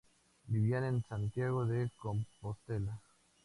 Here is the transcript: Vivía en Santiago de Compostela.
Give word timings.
Vivía 0.47 0.79
en 0.87 1.03
Santiago 1.03 1.63
de 1.67 1.91
Compostela. 1.99 2.99